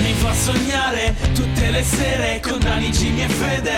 Mi 0.00 0.12
fa 0.14 0.34
sognare 0.34 1.14
tutte 1.34 1.70
le 1.70 1.82
sere 1.82 2.40
con 2.40 2.58
Dani, 2.58 2.90
Jimmy 2.90 3.22
e 3.22 3.28
Fede. 3.28 3.72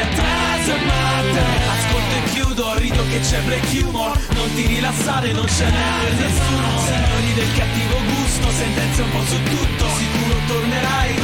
Matter 0.67 1.47
Ascolto 1.71 2.15
e 2.15 2.31
chiudo, 2.33 2.79
rido 2.79 3.03
che 3.09 3.21
c'è 3.21 3.41
black 3.43 3.71
humor. 3.83 4.19
Non 4.35 4.55
ti 4.55 4.67
rilassare, 4.67 5.33
non 5.33 5.47
ce 5.47 5.65
n'è 5.65 5.89
per 6.03 6.13
nessuno. 6.15 6.79
Signori 6.85 7.35
del 7.35 7.53
cattivo 7.55 7.99
gusto, 8.15 8.51
sentenze 8.51 9.03
un 9.03 9.11
po' 9.11 9.25
su 9.25 9.43
tutto. 9.43 9.87
Sicuro 9.97 10.39
tornerai 10.47 11.15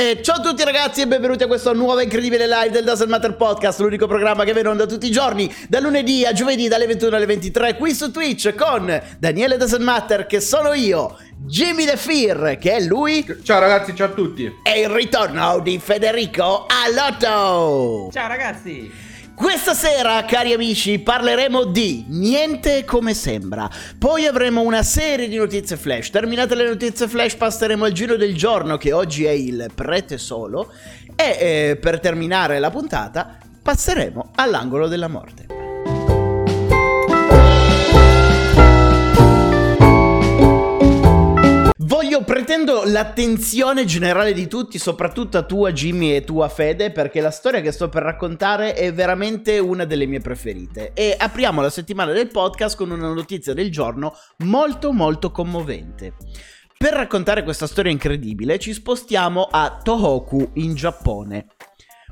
E 0.00 0.22
ciao 0.22 0.36
a 0.36 0.40
tutti 0.40 0.64
ragazzi 0.64 1.02
e 1.02 1.06
benvenuti 1.06 1.42
a 1.42 1.46
questa 1.46 1.74
nuova 1.74 2.02
incredibile 2.02 2.46
live 2.46 2.70
del 2.70 2.84
Doesn't 2.84 3.10
Matter 3.10 3.36
Podcast, 3.36 3.80
l'unico 3.80 4.06
programma 4.06 4.44
che 4.44 4.54
viene 4.54 4.68
onda 4.68 4.86
tutti 4.86 5.06
i 5.06 5.10
giorni, 5.10 5.54
da 5.68 5.78
lunedì 5.78 6.24
a 6.24 6.32
giovedì 6.32 6.68
dalle 6.68 6.86
21 6.86 7.16
alle 7.16 7.26
23 7.26 7.76
qui 7.76 7.92
su 7.92 8.10
Twitch 8.10 8.54
con 8.54 8.98
Daniele 9.18 9.58
Doesn't 9.58 9.82
Matter 9.82 10.24
che 10.24 10.40
sono 10.40 10.72
io, 10.72 11.18
Jimmy 11.36 11.84
The 11.84 11.98
Fear 11.98 12.56
che 12.56 12.76
è 12.76 12.80
lui 12.80 13.26
Ciao 13.42 13.60
ragazzi, 13.60 13.94
ciao 13.94 14.06
a 14.06 14.10
tutti. 14.12 14.50
e 14.62 14.80
il 14.80 14.88
ritorno 14.88 15.58
di 15.58 15.78
Federico 15.78 16.64
Alotto. 16.66 18.08
Ciao 18.10 18.26
ragazzi! 18.26 19.09
Questa 19.40 19.72
sera, 19.72 20.22
cari 20.26 20.52
amici, 20.52 20.98
parleremo 20.98 21.64
di 21.64 22.04
niente 22.08 22.84
come 22.84 23.14
sembra. 23.14 23.70
Poi 23.98 24.26
avremo 24.26 24.60
una 24.60 24.82
serie 24.82 25.28
di 25.28 25.36
notizie 25.36 25.78
flash. 25.78 26.10
Terminate 26.10 26.54
le 26.54 26.68
notizie 26.68 27.08
flash, 27.08 27.36
passeremo 27.36 27.86
al 27.86 27.92
giro 27.92 28.16
del 28.16 28.36
giorno, 28.36 28.76
che 28.76 28.92
oggi 28.92 29.24
è 29.24 29.30
il 29.30 29.70
prete 29.74 30.18
solo. 30.18 30.70
E 31.16 31.70
eh, 31.70 31.76
per 31.76 32.00
terminare 32.00 32.58
la 32.58 32.68
puntata, 32.68 33.38
passeremo 33.62 34.32
all'angolo 34.34 34.88
della 34.88 35.08
morte. 35.08 35.49
Voglio, 41.82 42.22
pretendo 42.24 42.82
l'attenzione 42.84 43.86
generale 43.86 44.34
di 44.34 44.46
tutti, 44.48 44.78
soprattutto 44.78 45.38
a 45.38 45.44
tua 45.44 45.72
Jimmy 45.72 46.14
e 46.14 46.24
tua 46.24 46.50
Fede, 46.50 46.90
perché 46.90 47.22
la 47.22 47.30
storia 47.30 47.62
che 47.62 47.72
sto 47.72 47.88
per 47.88 48.02
raccontare 48.02 48.74
è 48.74 48.92
veramente 48.92 49.58
una 49.58 49.86
delle 49.86 50.04
mie 50.04 50.20
preferite. 50.20 50.92
E 50.92 51.16
apriamo 51.18 51.62
la 51.62 51.70
settimana 51.70 52.12
del 52.12 52.28
podcast 52.28 52.76
con 52.76 52.90
una 52.90 53.10
notizia 53.10 53.54
del 53.54 53.70
giorno 53.70 54.14
molto 54.44 54.92
molto 54.92 55.30
commovente. 55.30 56.16
Per 56.76 56.92
raccontare 56.92 57.42
questa 57.42 57.66
storia 57.66 57.90
incredibile 57.90 58.58
ci 58.58 58.74
spostiamo 58.74 59.48
a 59.50 59.80
Tohoku 59.82 60.50
in 60.56 60.74
Giappone. 60.74 61.46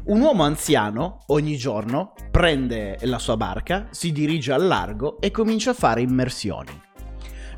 Un 0.04 0.22
uomo 0.22 0.44
anziano 0.44 1.24
ogni 1.26 1.58
giorno 1.58 2.14
prende 2.30 2.96
la 3.02 3.18
sua 3.18 3.36
barca, 3.36 3.88
si 3.90 4.12
dirige 4.12 4.50
al 4.50 4.66
largo 4.66 5.20
e 5.20 5.30
comincia 5.30 5.72
a 5.72 5.74
fare 5.74 6.00
immersioni. 6.00 6.86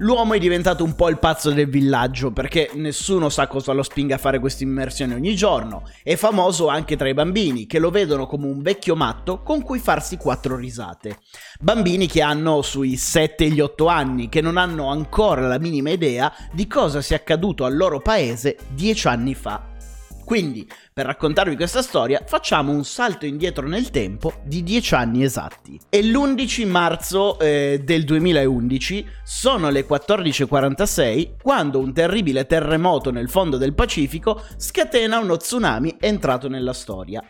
L'uomo 0.00 0.32
è 0.32 0.38
diventato 0.38 0.82
un 0.82 0.94
po' 0.94 1.10
il 1.10 1.18
pazzo 1.18 1.50
del 1.50 1.68
villaggio 1.68 2.30
perché 2.30 2.70
nessuno 2.72 3.28
sa 3.28 3.46
cosa 3.46 3.72
lo 3.72 3.82
spinga 3.82 4.14
a 4.14 4.18
fare 4.18 4.38
queste 4.38 4.64
immersioni 4.64 5.12
ogni 5.12 5.36
giorno. 5.36 5.82
È 6.02 6.16
famoso 6.16 6.68
anche 6.68 6.96
tra 6.96 7.06
i 7.06 7.12
bambini 7.12 7.66
che 7.66 7.78
lo 7.78 7.90
vedono 7.90 8.26
come 8.26 8.46
un 8.46 8.62
vecchio 8.62 8.96
matto 8.96 9.42
con 9.42 9.62
cui 9.62 9.78
farsi 9.78 10.16
quattro 10.16 10.56
risate. 10.56 11.18
Bambini 11.60 12.06
che 12.06 12.22
hanno 12.22 12.62
sui 12.62 12.96
7 12.96 13.44
e 13.44 13.48
gli 13.50 13.60
8 13.60 13.88
anni, 13.88 14.30
che 14.30 14.40
non 14.40 14.56
hanno 14.56 14.88
ancora 14.88 15.46
la 15.46 15.58
minima 15.58 15.90
idea 15.90 16.32
di 16.50 16.66
cosa 16.66 17.02
sia 17.02 17.16
accaduto 17.16 17.66
al 17.66 17.76
loro 17.76 18.00
paese 18.00 18.56
dieci 18.72 19.06
anni 19.06 19.34
fa. 19.34 19.69
Quindi, 20.30 20.64
per 20.92 21.06
raccontarvi 21.06 21.56
questa 21.56 21.82
storia, 21.82 22.22
facciamo 22.24 22.70
un 22.70 22.84
salto 22.84 23.26
indietro 23.26 23.66
nel 23.66 23.90
tempo 23.90 24.34
di 24.44 24.62
10 24.62 24.94
anni 24.94 25.24
esatti. 25.24 25.76
È 25.88 26.00
l'11 26.00 26.68
marzo 26.68 27.36
eh, 27.40 27.80
del 27.82 28.04
2011, 28.04 29.04
sono 29.24 29.70
le 29.70 29.84
14.46, 29.88 31.32
quando 31.42 31.80
un 31.80 31.92
terribile 31.92 32.46
terremoto 32.46 33.10
nel 33.10 33.28
fondo 33.28 33.56
del 33.56 33.74
Pacifico 33.74 34.40
scatena 34.56 35.18
uno 35.18 35.36
tsunami 35.36 35.96
entrato 35.98 36.48
nella 36.48 36.74
storia. 36.74 37.20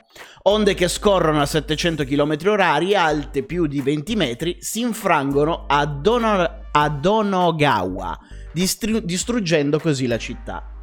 Onde 0.43 0.75
che 0.75 0.89
scorrono 0.89 1.41
a 1.41 1.47
700 1.47 2.05
km 2.05 2.37
orari, 2.49 2.95
alte 2.95 3.45
più 3.45 3.67
di 3.67 3.81
20 3.81 4.15
metri, 4.15 4.59
si 4.61 4.81
infrangono 4.81 5.65
a, 5.67 5.87
Dono- 5.87 6.67
a 6.71 6.89
Donogawa, 6.91 8.19
distru- 8.53 9.01
distruggendo 9.03 9.79
così 9.79 10.07
la 10.07 10.19
città. 10.19 10.75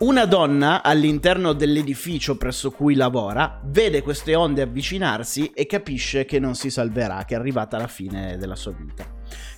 Una 0.00 0.24
donna 0.24 0.82
all'interno 0.82 1.52
dell'edificio 1.52 2.38
presso 2.38 2.70
cui 2.70 2.94
lavora 2.94 3.60
vede 3.64 4.00
queste 4.00 4.34
onde 4.34 4.62
avvicinarsi 4.62 5.52
e 5.52 5.66
capisce 5.66 6.24
che 6.24 6.38
non 6.38 6.54
si 6.54 6.70
salverà, 6.70 7.26
che 7.26 7.34
è 7.34 7.38
arrivata 7.38 7.76
alla 7.76 7.86
fine 7.86 8.38
della 8.38 8.56
sua 8.56 8.72
vita. 8.72 9.04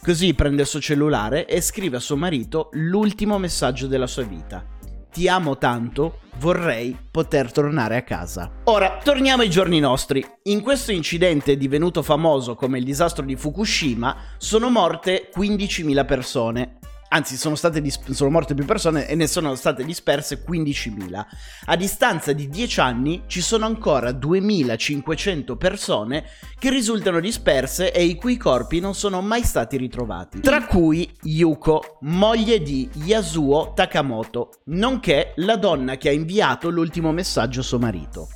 Così 0.02 0.34
prende 0.34 0.62
il 0.62 0.66
suo 0.66 0.80
cellulare 0.80 1.46
e 1.46 1.60
scrive 1.60 1.98
a 1.98 2.00
suo 2.00 2.16
marito 2.16 2.70
l'ultimo 2.72 3.38
messaggio 3.38 3.86
della 3.86 4.08
sua 4.08 4.24
vita. 4.24 4.66
Ti 5.12 5.28
amo 5.28 5.58
tanto, 5.58 6.22
vorrei 6.40 6.98
poter 7.08 7.52
tornare 7.52 7.96
a 7.96 8.02
casa. 8.02 8.50
Ora, 8.64 8.98
torniamo 9.00 9.42
ai 9.42 9.50
giorni 9.50 9.78
nostri. 9.78 10.26
In 10.44 10.60
questo 10.60 10.90
incidente 10.90 11.56
divenuto 11.56 12.02
famoso 12.02 12.56
come 12.56 12.78
il 12.78 12.84
disastro 12.84 13.24
di 13.24 13.36
Fukushima, 13.36 14.16
sono 14.38 14.70
morte 14.70 15.30
15.000 15.32 16.04
persone 16.04 16.78
anzi 17.12 17.36
sono, 17.36 17.56
dis- 17.80 18.10
sono 18.10 18.30
morte 18.30 18.54
più 18.54 18.64
persone 18.64 19.06
e 19.06 19.14
ne 19.14 19.26
sono 19.26 19.54
state 19.54 19.84
disperse 19.84 20.42
15.000. 20.48 21.26
A 21.66 21.76
distanza 21.76 22.32
di 22.32 22.48
10 22.48 22.80
anni 22.80 23.22
ci 23.26 23.40
sono 23.42 23.66
ancora 23.66 24.10
2.500 24.10 25.56
persone 25.56 26.24
che 26.58 26.70
risultano 26.70 27.20
disperse 27.20 27.92
e 27.92 28.04
i 28.04 28.14
cui 28.16 28.36
corpi 28.36 28.80
non 28.80 28.94
sono 28.94 29.20
mai 29.20 29.44
stati 29.44 29.76
ritrovati, 29.76 30.40
tra 30.40 30.64
cui 30.64 31.08
Yuko, 31.22 31.98
moglie 32.02 32.62
di 32.62 32.88
Yasuo 33.04 33.72
Takamoto, 33.74 34.60
nonché 34.66 35.34
la 35.36 35.56
donna 35.56 35.96
che 35.96 36.08
ha 36.08 36.12
inviato 36.12 36.70
l'ultimo 36.70 37.12
messaggio 37.12 37.60
a 37.60 37.64
suo 37.64 37.78
marito. 37.78 38.28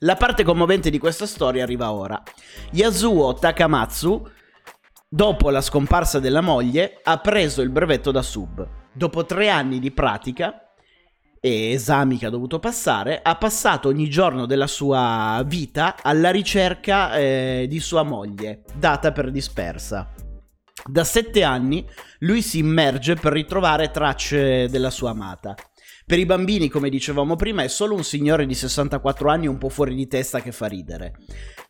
La 0.00 0.16
parte 0.16 0.44
commovente 0.44 0.90
di 0.90 0.98
questa 0.98 1.24
storia 1.24 1.62
arriva 1.62 1.90
ora. 1.90 2.22
Yasuo 2.72 3.32
Takamatsu 3.32 4.28
Dopo 5.08 5.50
la 5.50 5.60
scomparsa 5.60 6.18
della 6.18 6.40
moglie, 6.40 6.98
ha 7.04 7.18
preso 7.18 7.62
il 7.62 7.70
brevetto 7.70 8.10
da 8.10 8.22
sub. 8.22 8.68
Dopo 8.92 9.24
tre 9.24 9.48
anni 9.48 9.78
di 9.78 9.92
pratica 9.92 10.72
e 11.40 11.70
esami 11.70 12.18
che 12.18 12.26
ha 12.26 12.30
dovuto 12.30 12.58
passare, 12.58 13.20
ha 13.22 13.36
passato 13.36 13.86
ogni 13.86 14.10
giorno 14.10 14.46
della 14.46 14.66
sua 14.66 15.40
vita 15.46 15.94
alla 16.02 16.30
ricerca 16.30 17.16
eh, 17.16 17.66
di 17.68 17.78
sua 17.78 18.02
moglie, 18.02 18.64
data 18.74 19.12
per 19.12 19.30
dispersa. 19.30 20.12
Da 20.84 21.04
sette 21.04 21.44
anni 21.44 21.86
lui 22.20 22.42
si 22.42 22.58
immerge 22.58 23.14
per 23.14 23.32
ritrovare 23.32 23.92
tracce 23.92 24.68
della 24.68 24.90
sua 24.90 25.10
amata. 25.10 25.54
Per 26.08 26.20
i 26.20 26.24
bambini, 26.24 26.68
come 26.68 26.88
dicevamo 26.88 27.34
prima, 27.34 27.64
è 27.64 27.68
solo 27.68 27.96
un 27.96 28.04
signore 28.04 28.46
di 28.46 28.54
64 28.54 29.28
anni 29.28 29.48
un 29.48 29.58
po' 29.58 29.68
fuori 29.68 29.92
di 29.92 30.06
testa 30.06 30.40
che 30.40 30.52
fa 30.52 30.66
ridere. 30.66 31.14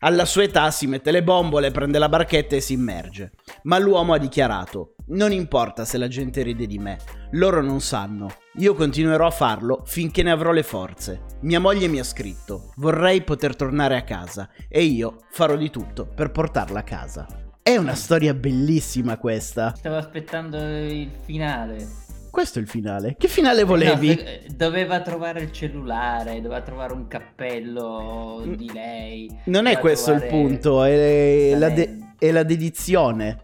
Alla 0.01 0.25
sua 0.25 0.43
età 0.43 0.69
si 0.69 0.85
mette 0.85 1.09
le 1.09 1.23
bombole, 1.23 1.71
prende 1.71 1.97
la 1.97 2.07
barchetta 2.07 2.55
e 2.55 2.61
si 2.61 2.73
immerge. 2.73 3.31
Ma 3.63 3.79
l'uomo 3.79 4.13
ha 4.13 4.19
dichiarato: 4.19 4.93
Non 5.07 5.31
importa 5.31 5.85
se 5.85 5.97
la 5.97 6.07
gente 6.07 6.43
ride 6.43 6.67
di 6.67 6.77
me, 6.77 6.99
loro 7.31 7.63
non 7.63 7.81
sanno. 7.81 8.31
Io 8.57 8.75
continuerò 8.75 9.25
a 9.25 9.31
farlo 9.31 9.81
finché 9.85 10.21
ne 10.21 10.29
avrò 10.29 10.51
le 10.51 10.61
forze. 10.61 11.21
Mia 11.41 11.59
moglie 11.59 11.87
mi 11.87 11.97
ha 11.97 12.03
scritto: 12.03 12.73
Vorrei 12.75 13.23
poter 13.23 13.55
tornare 13.55 13.97
a 13.97 14.03
casa 14.03 14.51
e 14.69 14.83
io 14.83 15.15
farò 15.31 15.55
di 15.55 15.71
tutto 15.71 16.05
per 16.05 16.29
portarla 16.29 16.81
a 16.81 16.83
casa. 16.83 17.25
È 17.63 17.75
una 17.75 17.95
storia 17.95 18.35
bellissima 18.35 19.17
questa. 19.17 19.73
Stavo 19.75 19.95
aspettando 19.95 20.57
il 20.57 21.09
finale. 21.25 22.05
Questo 22.37 22.59
è 22.59 22.61
il 22.61 22.67
finale. 22.67 23.15
Che 23.17 23.27
finale 23.27 23.63
volevi? 23.63 24.09
No, 24.09 24.13
se- 24.15 24.41
doveva 24.55 25.01
trovare 25.01 25.41
il 25.41 25.51
cellulare, 25.51 26.35
doveva 26.39 26.61
trovare 26.61 26.93
un 26.93 27.07
cappello 27.07 28.43
di 28.55 28.71
lei. 28.71 29.27
Non 29.45 29.65
è 29.65 29.79
questo 29.79 30.11
il 30.11 30.23
punto, 30.27 30.83
è 30.83 31.55
la, 31.57 31.69
de- 31.69 31.97
è 32.19 32.29
la 32.29 32.43
dedizione. 32.43 33.41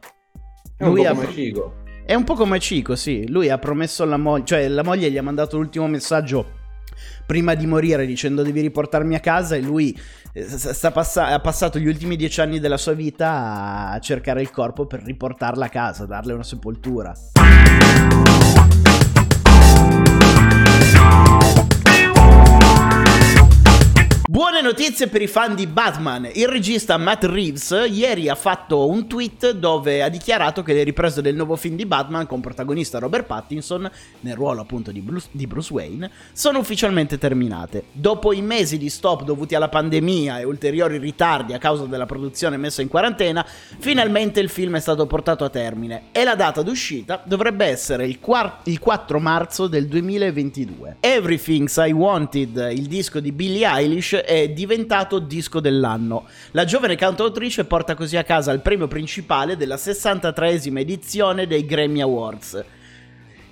È 0.77 0.83
un 0.83 0.91
Lui 0.93 1.01
po' 1.01 1.09
ha- 1.09 1.13
come 1.15 1.31
Cico. 1.31 1.73
È 2.05 2.13
un 2.13 2.23
po' 2.23 2.35
come 2.35 2.59
Cico, 2.59 2.95
sì. 2.95 3.27
Lui 3.27 3.49
ha 3.49 3.57
promesso 3.57 4.03
alla 4.03 4.17
moglie, 4.17 4.45
cioè 4.45 4.67
la 4.67 4.83
moglie 4.83 5.09
gli 5.09 5.17
ha 5.17 5.23
mandato 5.23 5.57
l'ultimo 5.57 5.87
messaggio 5.87 6.45
prima 7.25 7.53
di 7.55 7.65
morire 7.65 8.05
dicendo 8.05 8.43
devi 8.43 8.61
riportarmi 8.61 9.15
a 9.15 9.19
casa 9.19 9.55
e 9.55 9.61
lui 9.61 9.97
eh, 10.33 10.43
s- 10.43 10.69
sta 10.71 10.91
passa- 10.91 11.27
ha 11.27 11.39
passato 11.39 11.79
gli 11.79 11.87
ultimi 11.87 12.15
dieci 12.15 12.41
anni 12.41 12.59
della 12.59 12.77
sua 12.77 12.93
vita 12.93 13.89
a 13.89 13.99
cercare 13.99 14.41
il 14.41 14.51
corpo 14.51 14.85
per 14.85 15.01
riportarla 15.03 15.65
a 15.65 15.69
casa, 15.69 16.05
darle 16.05 16.33
una 16.33 16.43
sepoltura. 16.43 17.13
Buone 24.33 24.61
notizie 24.61 25.09
per 25.09 25.21
i 25.21 25.27
fan 25.27 25.53
di 25.53 25.67
Batman. 25.67 26.27
Il 26.33 26.47
regista 26.47 26.97
Matt 26.97 27.25
Reeves 27.25 27.85
ieri 27.87 28.29
ha 28.29 28.33
fatto 28.33 28.87
un 28.87 29.05
tweet 29.05 29.51
dove 29.51 30.01
ha 30.01 30.09
dichiarato 30.09 30.63
che 30.63 30.73
le 30.73 30.81
riprese 30.81 31.21
del 31.21 31.35
nuovo 31.35 31.55
film 31.55 31.75
di 31.75 31.85
Batman 31.85 32.25
con 32.25 32.41
protagonista 32.41 32.97
Robert 32.97 33.27
Pattinson, 33.27 33.87
nel 34.21 34.33
ruolo 34.33 34.61
appunto 34.61 34.91
di 34.91 35.01
Bruce, 35.01 35.27
di 35.29 35.45
Bruce 35.45 35.71
Wayne, 35.71 36.09
sono 36.31 36.57
ufficialmente 36.57 37.19
terminate. 37.19 37.83
Dopo 37.91 38.33
i 38.33 38.41
mesi 38.41 38.79
di 38.79 38.89
stop 38.89 39.21
dovuti 39.21 39.53
alla 39.53 39.69
pandemia 39.69 40.39
e 40.39 40.45
ulteriori 40.45 40.97
ritardi 40.97 41.53
a 41.53 41.59
causa 41.59 41.85
della 41.85 42.07
produzione 42.07 42.57
messa 42.57 42.81
in 42.81 42.87
quarantena, 42.87 43.45
finalmente 43.45 44.39
il 44.39 44.49
film 44.49 44.77
è 44.77 44.79
stato 44.79 45.05
portato 45.05 45.43
a 45.43 45.49
termine 45.51 46.05
e 46.11 46.23
la 46.23 46.33
data 46.33 46.63
d'uscita 46.63 47.21
dovrebbe 47.23 47.65
essere 47.65 48.07
il, 48.07 48.19
quar- 48.19 48.61
il 48.63 48.79
4 48.79 49.19
marzo 49.19 49.67
del 49.67 49.85
2022. 49.85 50.97
Everything's 51.01 51.75
I 51.75 51.91
Wanted, 51.91 52.71
il 52.71 52.87
disco 52.87 53.19
di 53.19 53.31
Billie 53.31 53.67
Eilish, 53.67 54.21
è 54.23 54.49
diventato 54.49 55.19
disco 55.19 55.59
dell'anno. 55.59 56.27
La 56.51 56.65
giovane 56.65 56.95
cantautrice 56.95 57.65
porta 57.65 57.95
così 57.95 58.17
a 58.17 58.23
casa 58.23 58.51
il 58.51 58.61
premio 58.61 58.87
principale 58.87 59.57
della 59.57 59.75
63esima 59.75 60.79
edizione 60.79 61.47
dei 61.47 61.65
Grammy 61.65 62.01
Awards. 62.01 62.63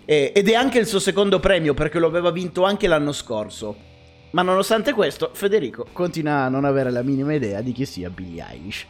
E- 0.06 0.32
ed 0.34 0.50
è 0.50 0.54
anche 0.54 0.80
il 0.80 0.88
suo 0.88 1.00
secondo 1.00 1.40
premio 1.40 1.74
perché 1.74 2.00
lo 2.00 2.08
aveva 2.08 2.32
vinto 2.32 2.64
anche 2.64 2.88
l'anno 2.88 3.12
scorso. 3.12 3.90
Ma 4.32 4.42
nonostante 4.42 4.94
questo, 4.94 5.32
Federico 5.34 5.88
continua 5.92 6.44
a 6.44 6.50
non 6.50 6.64
avere 6.64 6.90
la 6.90 7.02
minima 7.02 7.34
idea 7.34 7.62
di 7.62 7.74
chi 7.74 7.86
sia 7.86 8.10
Billie 8.10 8.46
Eilish. 8.50 8.86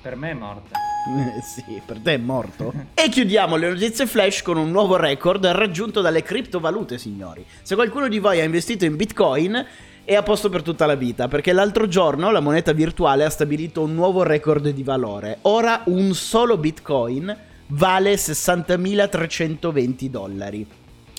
Per 0.00 0.16
me 0.16 0.30
è 0.30 0.34
morta. 0.34 0.78
Eh, 1.06 1.40
sì, 1.42 1.82
per 1.84 1.98
te 1.98 2.14
è 2.14 2.18
morto. 2.18 2.72
e 2.94 3.08
chiudiamo 3.08 3.56
le 3.56 3.70
notizie 3.70 4.06
flash 4.06 4.42
con 4.42 4.56
un 4.56 4.70
nuovo 4.70 4.96
record 4.96 5.44
raggiunto 5.46 6.00
dalle 6.00 6.22
criptovalute, 6.22 6.98
signori. 6.98 7.44
Se 7.62 7.74
qualcuno 7.74 8.06
di 8.08 8.18
voi 8.18 8.40
ha 8.40 8.44
investito 8.44 8.84
in 8.84 8.96
Bitcoin, 8.96 9.66
è 10.04 10.14
a 10.14 10.22
posto 10.22 10.50
per 10.50 10.62
tutta 10.62 10.84
la 10.84 10.96
vita, 10.96 11.28
perché 11.28 11.52
l'altro 11.52 11.88
giorno 11.88 12.30
la 12.30 12.40
moneta 12.40 12.72
virtuale 12.72 13.24
ha 13.24 13.30
stabilito 13.30 13.82
un 13.82 13.94
nuovo 13.94 14.22
record 14.22 14.68
di 14.68 14.82
valore. 14.82 15.38
Ora 15.42 15.82
un 15.86 16.14
solo 16.14 16.58
Bitcoin 16.58 17.34
vale 17.68 18.14
60.320 18.14 20.06
dollari. 20.06 20.66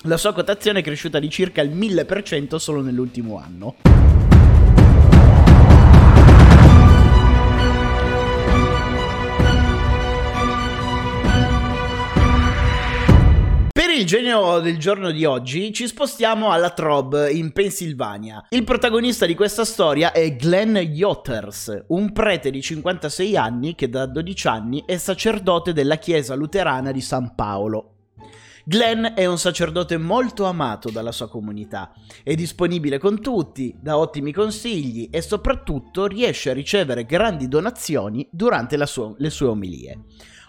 La 0.04 0.18
sua 0.18 0.34
quotazione 0.34 0.80
è 0.80 0.84
cresciuta 0.84 1.18
di 1.18 1.30
circa 1.32 1.62
il 1.62 1.72
1000% 1.76 2.58
solo 2.58 2.82
nell'ultimo 2.82 3.42
anno. 3.44 3.76
Il 14.06 14.12
genio 14.12 14.60
del 14.60 14.78
giorno 14.78 15.10
di 15.10 15.26
oggi 15.26 15.74
ci 15.74 15.88
spostiamo 15.88 16.52
alla 16.52 16.70
Trob 16.70 17.28
in 17.32 17.52
Pennsylvania. 17.52 18.46
Il 18.50 18.64
protagonista 18.64 19.26
di 19.26 19.34
questa 19.34 19.66
storia 19.66 20.12
è 20.12 20.36
Glenn 20.36 20.78
Yotters, 20.78 21.86
un 21.88 22.12
prete 22.12 22.52
di 22.52 22.62
56 22.62 23.36
anni 23.36 23.74
che 23.74 23.90
da 23.90 24.06
12 24.06 24.48
anni 24.48 24.84
è 24.86 24.98
sacerdote 24.98 25.74
della 25.74 25.98
chiesa 25.98 26.36
luterana 26.36 26.92
di 26.92 27.02
San 27.02 27.34
Paolo. 27.34 27.94
Glenn 28.64 29.06
è 29.06 29.26
un 29.26 29.40
sacerdote 29.40 29.98
molto 29.98 30.46
amato 30.46 30.92
dalla 30.92 31.12
sua 31.12 31.28
comunità, 31.28 31.92
è 32.22 32.36
disponibile 32.36 33.00
con 33.00 33.20
tutti, 33.20 33.76
dà 33.82 33.98
ottimi 33.98 34.32
consigli 34.32 35.10
e 35.12 35.24
soprattutto 35.24 36.06
riesce 36.06 36.52
a 36.52 36.54
ricevere 36.54 37.06
grandi 37.06 37.48
donazioni 37.48 38.28
durante 38.32 38.78
sua, 38.86 39.16
le 39.18 39.30
sue 39.32 39.48
omilie. 39.48 40.00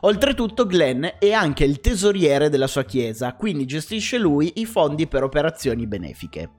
Oltretutto 0.00 0.66
Glenn 0.66 1.04
è 1.18 1.32
anche 1.32 1.64
il 1.64 1.80
tesoriere 1.80 2.48
della 2.48 2.66
sua 2.66 2.84
chiesa, 2.84 3.34
quindi 3.34 3.64
gestisce 3.64 4.18
lui 4.18 4.52
i 4.56 4.66
fondi 4.66 5.06
per 5.06 5.22
operazioni 5.22 5.86
benefiche. 5.86 6.50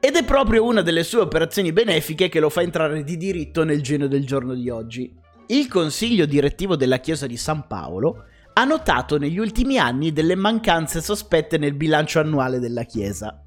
Ed 0.00 0.16
è 0.16 0.24
proprio 0.24 0.64
una 0.64 0.82
delle 0.82 1.04
sue 1.04 1.20
operazioni 1.20 1.72
benefiche 1.72 2.28
che 2.28 2.40
lo 2.40 2.48
fa 2.48 2.62
entrare 2.62 3.04
di 3.04 3.16
diritto 3.16 3.64
nel 3.64 3.82
genio 3.82 4.08
del 4.08 4.26
giorno 4.26 4.54
di 4.54 4.70
oggi. 4.70 5.14
Il 5.48 5.68
consiglio 5.68 6.26
direttivo 6.26 6.74
della 6.74 6.98
chiesa 6.98 7.26
di 7.26 7.36
San 7.36 7.66
Paolo 7.66 8.24
ha 8.54 8.64
notato 8.64 9.18
negli 9.18 9.38
ultimi 9.38 9.78
anni 9.78 10.12
delle 10.12 10.34
mancanze 10.34 11.00
sospette 11.00 11.58
nel 11.58 11.74
bilancio 11.74 12.18
annuale 12.18 12.58
della 12.58 12.84
chiesa. 12.84 13.44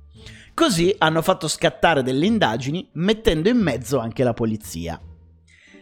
Così 0.53 0.93
hanno 0.99 1.21
fatto 1.21 1.47
scattare 1.47 2.03
delle 2.03 2.27
indagini 2.27 2.87
mettendo 2.93 3.49
in 3.49 3.57
mezzo 3.57 3.97
anche 3.97 4.23
la 4.23 4.33
polizia. 4.33 5.01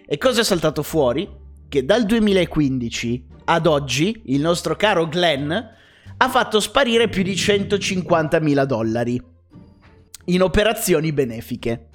E 0.05 0.17
cosa 0.17 0.41
è 0.41 0.43
saltato 0.43 0.83
fuori? 0.83 1.40
Che 1.71 1.85
dal 1.85 2.03
2015 2.03 3.27
ad 3.45 3.65
oggi 3.65 4.23
il 4.25 4.41
nostro 4.41 4.75
caro 4.75 5.07
Glenn 5.07 5.49
ha 5.49 6.29
fatto 6.29 6.59
sparire 6.59 7.07
più 7.07 7.23
di 7.23 7.31
150.000 7.31 8.63
dollari 8.65 9.21
in 10.25 10.41
operazioni 10.41 11.13
benefiche. 11.13 11.87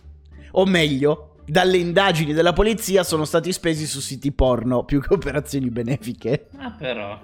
O 0.53 0.65
meglio, 0.65 1.35
dalle 1.45 1.77
indagini 1.77 2.33
della 2.33 2.55
polizia 2.55 3.05
sono 3.05 3.27
stati 3.27 3.53
spesi 3.53 3.85
su 3.85 4.01
siti 4.01 4.33
porno 4.33 4.85
più 4.85 5.03
che 5.03 5.13
operazioni 5.13 5.69
benefiche. 5.69 6.49
Ah, 6.57 6.71
però. 6.71 7.21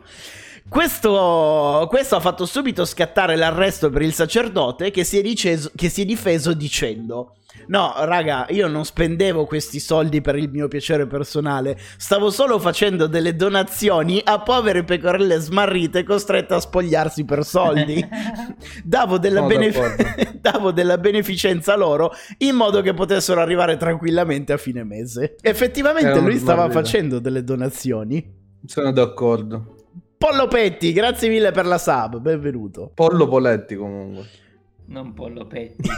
Questo, 0.69 1.87
questo, 1.89 2.17
ha 2.17 2.21
fatto 2.21 2.47
subito 2.47 2.85
scattare 2.85 3.37
l'arresto 3.37 3.91
per 3.91 4.03
il 4.03 4.15
sacerdote 4.15 4.91
che 4.91 5.05
si, 5.05 5.19
è 5.19 5.23
diceso, 5.23 5.71
che 5.75 5.89
si 5.89 6.03
è 6.03 6.05
difeso 6.05 6.55
dicendo: 6.55 7.35
No, 7.67 7.93
raga, 7.99 8.47
io 8.51 8.67
non 8.67 8.85
spendevo 8.85 9.45
questi 9.45 9.79
soldi 9.79 10.21
per 10.21 10.37
il 10.37 10.51
mio 10.51 10.69
piacere 10.69 11.07
personale, 11.07 11.79
stavo 11.97 12.31
solo 12.31 12.59
facendo 12.59 13.07
delle 13.07 13.37
donazioni 13.37 14.21
a 14.25 14.41
povere 14.41 14.85
pecorelle 14.85 15.39
smarrite 15.39 16.03
costrette 16.05 16.55
a 16.55 16.61
spogliarsi 16.61 17.25
per 17.25 17.45
soldi. 17.45 18.05
Davo 18.85 19.19
della, 19.19 19.43
benef- 19.43 20.35
davo 20.41 20.73
della 20.73 20.99
beneficenza 20.99 21.77
loro 21.77 22.13
in 22.39 22.55
modo 22.55 22.81
che 22.81 22.95
potessero 22.95 23.41
arrivare 23.41 23.77
tranquillamente 23.77 24.53
a 24.53 24.57
fine 24.57 24.85
mese. 24.85 25.37
Effettivamente 25.41 26.19
lui 26.21 26.39
stava 26.39 26.69
facendo 26.71 27.19
delle 27.19 27.45
donazioni. 27.45 28.41
Sono 28.65 28.93
d'accordo. 28.93 29.82
Pollo 30.23 30.47
Petti, 30.47 30.93
grazie 30.93 31.29
mille 31.29 31.51
per 31.51 31.67
la 31.67 31.79
sub, 31.79 32.19
benvenuto. 32.19 32.93
Pollo 32.95 33.27
Poletti 33.27 33.75
comunque. 33.75 34.25
Non 34.85 35.15
pollo 35.15 35.49
petti. 35.49 35.89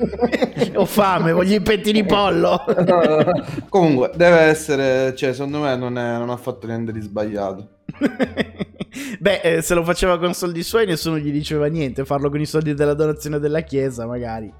Ho 0.74 0.86
fame, 0.86 1.32
voglio 1.32 1.56
i 1.56 1.60
petti 1.60 1.92
di 1.92 2.02
pollo. 2.02 2.64
comunque, 3.68 4.12
deve 4.14 4.38
essere, 4.38 5.14
cioè, 5.14 5.34
secondo 5.34 5.58
me 5.58 5.76
non, 5.76 5.98
è, 5.98 6.16
non 6.16 6.30
ha 6.30 6.36
fatto 6.38 6.66
niente 6.66 6.92
di 6.92 7.00
sbagliato. 7.02 7.68
Beh, 9.20 9.40
eh, 9.42 9.60
se 9.60 9.74
lo 9.74 9.84
faceva 9.84 10.18
con 10.18 10.32
soldi 10.32 10.62
suoi 10.62 10.86
nessuno 10.86 11.18
gli 11.18 11.30
diceva 11.30 11.66
niente, 11.66 12.06
farlo 12.06 12.30
con 12.30 12.40
i 12.40 12.46
soldi 12.46 12.72
della 12.72 12.94
donazione 12.94 13.38
della 13.38 13.60
chiesa 13.60 14.06
magari. 14.06 14.50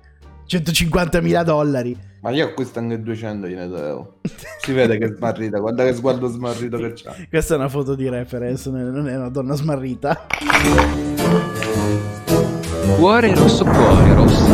150.000 0.49 1.45
dollari. 1.45 1.97
Ma 2.21 2.31
io 2.31 2.47
acquisto 2.47 2.79
anche 2.79 3.01
200 3.01 3.47
gliene 3.47 3.69
devo. 3.69 4.21
Si 4.61 4.73
vede 4.73 4.99
che 4.99 5.05
è 5.05 5.15
smarrita, 5.15 5.59
guarda 5.59 5.85
che 5.85 5.95
sguardo 5.95 6.27
smarrito 6.27 6.79
che 6.79 6.95
c'ha. 6.95 7.15
Questa 7.29 7.55
è 7.55 7.57
una 7.57 7.69
foto 7.69 7.95
di 7.95 8.09
reference, 8.09 8.69
non 8.71 9.09
è 9.09 9.17
una 9.17 9.29
donna 9.29 9.55
smarrita. 9.55 10.27
Cuore 12.97 13.35
rosso, 13.35 13.65
cuore 13.65 14.15
rosso. 14.15 14.47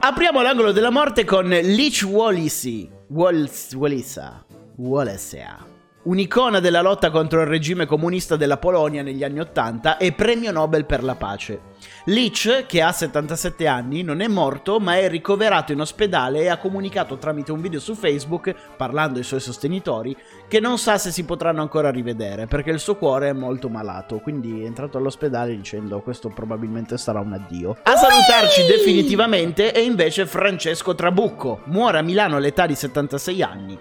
Apriamo 0.00 0.40
l'angolo 0.40 0.72
della 0.72 0.90
morte 0.90 1.24
con 1.24 1.48
Leech 1.48 2.06
Wallisi. 2.08 2.96
Wallisa. 3.10 4.44
Wallisia. 4.76 5.64
Un'icona 6.02 6.60
della 6.60 6.82
lotta 6.82 7.10
contro 7.10 7.40
il 7.40 7.46
regime 7.46 7.86
comunista 7.86 8.36
della 8.36 8.58
Polonia 8.58 9.02
negli 9.02 9.24
anni 9.24 9.40
Ottanta 9.40 9.96
e 9.96 10.12
premio 10.12 10.52
Nobel 10.52 10.84
per 10.84 11.02
la 11.02 11.14
pace. 11.14 11.60
Leach, 12.04 12.64
che 12.66 12.82
ha 12.82 12.92
77 12.92 13.66
anni, 13.66 14.02
non 14.02 14.20
è 14.20 14.28
morto 14.28 14.78
ma 14.80 14.96
è 14.96 15.08
ricoverato 15.08 15.72
in 15.72 15.80
ospedale 15.80 16.40
e 16.40 16.48
ha 16.48 16.58
comunicato 16.58 17.18
tramite 17.18 17.52
un 17.52 17.60
video 17.60 17.80
su 17.80 17.94
Facebook, 17.94 18.54
parlando 18.76 19.18
ai 19.18 19.24
suoi 19.24 19.40
sostenitori, 19.40 20.16
che 20.48 20.60
non 20.60 20.78
sa 20.78 20.98
se 20.98 21.10
si 21.10 21.24
potranno 21.24 21.60
ancora 21.60 21.90
rivedere 21.90 22.46
perché 22.46 22.70
il 22.70 22.80
suo 22.80 22.96
cuore 22.96 23.28
è 23.28 23.32
molto 23.32 23.68
malato, 23.68 24.18
quindi 24.18 24.62
è 24.62 24.66
entrato 24.66 24.98
all'ospedale 24.98 25.54
dicendo 25.54 26.00
questo 26.00 26.28
probabilmente 26.28 26.96
sarà 26.98 27.20
un 27.20 27.32
addio. 27.32 27.76
A 27.82 27.96
salutarci 27.96 28.66
definitivamente 28.66 29.72
è 29.72 29.80
invece 29.80 30.26
Francesco 30.26 30.94
Trabucco, 30.94 31.60
muore 31.64 31.98
a 31.98 32.02
Milano 32.02 32.36
all'età 32.36 32.66
di 32.66 32.74
76 32.74 33.42
anni. 33.42 33.78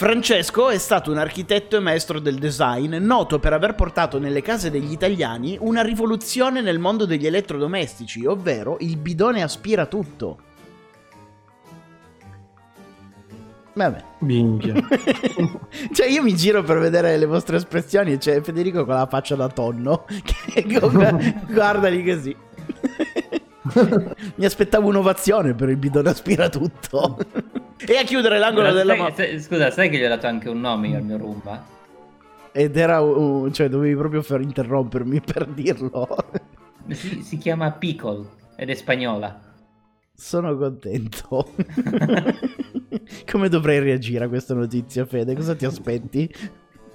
Francesco 0.00 0.70
è 0.70 0.78
stato 0.78 1.10
un 1.10 1.18
architetto 1.18 1.76
e 1.76 1.80
maestro 1.80 2.20
del 2.20 2.36
design, 2.36 2.96
noto 2.96 3.38
per 3.38 3.52
aver 3.52 3.74
portato 3.74 4.18
nelle 4.18 4.40
case 4.40 4.70
degli 4.70 4.92
italiani 4.92 5.58
una 5.60 5.82
rivoluzione 5.82 6.62
nel 6.62 6.78
mondo 6.78 7.04
degli 7.04 7.26
elettrodomestici, 7.40 8.24
ovvero 8.24 8.76
il 8.80 8.96
bidone 8.96 9.42
aspira 9.42 9.86
tutto. 9.86 10.38
Vabbè. 13.72 14.02
Minchia. 14.18 14.74
cioè, 15.92 16.06
io 16.08 16.22
mi 16.22 16.34
giro 16.34 16.62
per 16.62 16.78
vedere 16.78 17.16
le 17.16 17.26
vostre 17.26 17.56
espressioni 17.56 18.12
e 18.12 18.18
c'è 18.18 18.40
Federico 18.42 18.84
con 18.84 18.94
la 18.94 19.06
faccia 19.06 19.34
da 19.36 19.48
tonno. 19.48 20.04
Che 20.50 20.62
guardali 21.48 22.04
così. 22.04 22.36
mi 24.34 24.44
aspettavo 24.44 24.88
un'ovazione 24.88 25.54
per 25.54 25.68
il 25.68 25.76
bidone 25.76 26.10
aspira 26.10 26.48
tutto. 26.48 27.18
E 27.78 27.96
a 27.96 28.02
chiudere 28.02 28.38
l'angolo 28.38 28.68
Scusa, 28.68 28.78
della 28.78 29.12
sai- 29.14 29.40
scusa, 29.40 29.70
sai 29.70 29.88
che 29.88 29.96
gli 29.96 30.04
ho 30.04 30.08
dato 30.08 30.26
anche 30.26 30.48
un 30.48 30.60
nome 30.60 30.94
al 30.96 31.02
mio 31.02 31.16
Roomba? 31.16 31.64
Ed 32.52 32.76
era 32.76 33.00
un... 33.00 33.52
cioè 33.52 33.68
dovevi 33.68 33.94
proprio 33.94 34.22
far 34.22 34.40
interrompermi 34.40 35.20
per 35.20 35.46
dirlo. 35.46 36.08
Si, 36.90 37.22
si 37.22 37.38
chiama 37.38 37.70
Pickle 37.72 38.24
ed 38.56 38.70
è 38.70 38.74
spagnola. 38.74 39.40
Sono 40.14 40.56
contento. 40.56 41.52
Come 43.30 43.48
dovrei 43.48 43.78
reagire 43.78 44.24
a 44.24 44.28
questa 44.28 44.54
notizia, 44.54 45.06
Fede? 45.06 45.34
Cosa 45.34 45.54
ti 45.54 45.64
aspetti? 45.64 46.30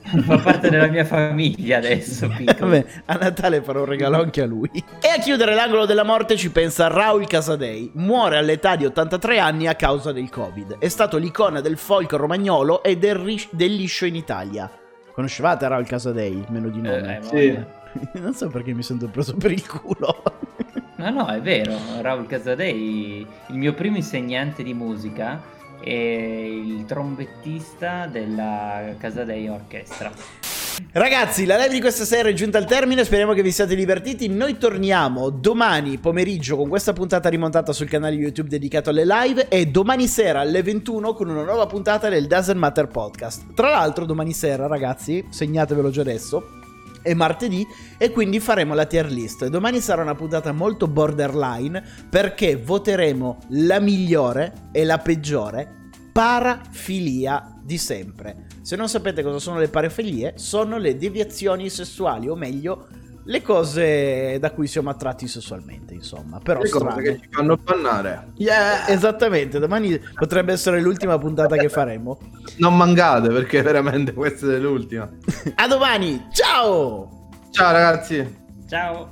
Fa 0.06 0.38
parte 0.38 0.70
della 0.70 0.86
mia 0.88 1.04
famiglia 1.04 1.78
adesso. 1.78 2.28
Vabbè, 2.30 2.86
a 3.06 3.16
Natale 3.16 3.64
farò 3.64 3.80
un 3.80 3.86
regalo 3.88 4.22
anche 4.22 4.44
a 4.44 4.46
lui. 4.46 4.70
E 5.02 5.08
a 5.08 5.20
chiudere 5.20 5.56
l'angolo 5.56 5.88
della 5.88 6.04
morte 6.04 6.38
ci 6.38 6.52
pensa 6.52 6.88
Raul 6.88 7.26
Casadei. 7.26 7.90
Muore 7.96 8.38
all'età 8.38 8.76
di 8.76 8.86
83 8.86 9.40
anni 9.40 9.66
a 9.68 9.74
causa 9.74 10.12
del 10.12 10.30
Covid. 10.30 10.78
È 10.78 10.88
stato 10.88 11.18
l'icona 11.18 11.62
del 11.62 11.78
folk 11.78 12.12
romagnolo 12.14 12.84
e 12.84 12.98
del, 12.98 13.16
ris- 13.16 13.50
del 13.52 13.74
liscio 13.74 14.06
in 14.06 14.16
Italia. 14.16 14.70
Conoscevate 15.12 15.68
Raul 15.68 15.88
Casadei? 15.88 16.46
Meno 16.50 16.70
di 16.70 16.82
nome. 16.82 17.18
Eh, 17.18 17.24
Sì. 17.24 17.84
non 18.22 18.34
so 18.34 18.50
perché 18.50 18.74
mi 18.74 18.84
sento 18.84 19.08
preso 19.08 19.36
per 19.36 19.52
il 19.52 19.68
culo. 19.68 20.24
No, 20.98 21.10
no, 21.12 21.28
è 21.28 21.42
vero. 21.42 21.78
Raul 22.00 22.26
Casadei, 22.26 23.28
il 23.48 23.56
mio 23.56 23.74
primo 23.74 23.98
insegnante 23.98 24.64
di 24.64 24.74
musica, 24.74 25.40
è 25.80 25.90
il 25.90 26.86
trombettista 26.86 28.08
della 28.08 28.96
Casadei 28.98 29.48
Orchestra. 29.50 30.12
Ragazzi, 30.92 31.46
la 31.46 31.58
live 31.58 31.74
di 31.74 31.80
questa 31.80 32.06
sera 32.06 32.30
è 32.30 32.34
giunta 32.34 32.58
al 32.58 32.66
termine, 32.66 33.04
speriamo 33.04 33.34
che 33.34 33.42
vi 33.42 33.52
siate 33.52 33.76
divertiti. 33.76 34.28
Noi 34.30 34.58
torniamo 34.58 35.30
domani 35.30 35.98
pomeriggio 35.98 36.56
con 36.56 36.70
questa 36.70 36.94
puntata 36.94 37.30
rimontata 37.30 37.72
sul 37.72 37.88
canale 37.88 38.16
YouTube 38.16 38.50
dedicato 38.50 38.90
alle 38.90 39.06
live 39.06 39.48
e 39.48 39.68
domani 39.68 40.08
sera 40.08 40.40
alle 40.40 40.64
21 40.64 41.14
con 41.14 41.30
una 41.30 41.44
nuova 41.44 41.68
puntata 41.68 42.10
del 42.10 42.28
Doesn't 42.28 42.58
Matter 42.58 42.88
Podcast. 42.88 43.54
Tra 43.54 43.70
l'altro 43.70 44.06
domani 44.06 44.34
sera, 44.34 44.68
ragazzi, 44.68 45.26
segnatevelo 45.30 45.90
già 45.90 46.02
adesso, 46.02 46.64
è 47.06 47.14
martedì 47.14 47.66
e 48.00 48.10
quindi 48.10 48.40
faremo 48.40 48.74
la 48.74 48.86
tier 48.86 49.12
list. 49.12 49.46
Domani 49.46 49.80
sarà 49.80 50.02
una 50.02 50.16
puntata 50.16 50.52
molto 50.52 50.88
borderline 50.88 51.84
perché 52.10 52.58
voteremo 52.58 53.38
la 53.50 53.80
migliore 53.80 54.70
e 54.72 54.84
la 54.84 54.98
peggiore 54.98 55.84
parafilia 56.12 57.54
di 57.62 57.78
sempre. 57.78 58.48
Se 58.62 58.76
non 58.76 58.90
sapete 58.90 59.22
cosa 59.22 59.38
sono 59.38 59.60
le 59.60 59.68
parafilie, 59.68 60.34
sono 60.38 60.78
le 60.78 60.98
deviazioni 60.98 61.70
sessuali, 61.70 62.28
o 62.28 62.36
meglio, 62.36 62.88
le 63.28 63.42
cose 63.42 64.38
da 64.40 64.52
cui 64.52 64.68
siamo 64.68 64.90
attratti 64.90 65.28
sessualmente, 65.28 65.94
insomma. 65.94 66.40
Però 66.40 66.62
Le 66.62 66.70
cose 66.70 66.86
strane. 66.86 67.02
che 67.02 67.20
ci 67.22 67.28
fanno 67.32 67.58
bannare. 67.58 68.32
Yeah! 68.36 68.88
Esattamente, 68.88 69.60
domani 69.60 70.00
potrebbe 70.14 70.54
essere 70.54 70.80
l'ultima 70.82 71.18
puntata 71.18 71.56
che 71.56 71.70
faremo. 71.70 72.18
Non 72.58 72.76
mancate 72.78 73.30
perché 73.30 73.62
veramente 73.62 74.14
questa 74.14 74.54
è 74.54 74.58
l'ultima. 74.60 75.10
A 75.56 75.68
domani, 75.68 76.28
ciao! 76.32 77.30
Ciao 77.52 77.72
ragazzi. 77.72 78.44
Ciao! 78.68 79.10